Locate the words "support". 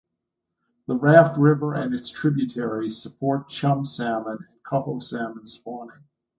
2.99-3.49